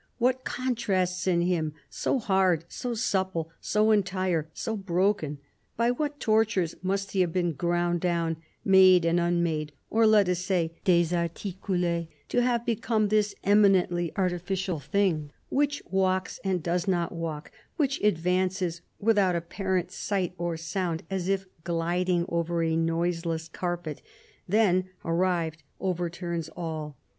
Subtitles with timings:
[0.27, 1.75] "What contrasts in him!
[1.91, 5.37] So hard, so supple, so entire, so broken!
[5.77, 10.39] By what tortures must he have been ground down, made and unmade, or let us
[10.39, 17.51] say, desarticule, to have become this eminently artificial thing which walks and does not walk,
[17.77, 24.01] which advances without apparent sight or sound, as if gliding over a noiseless carpet...
[24.49, 26.97] then, arrived, overturns all.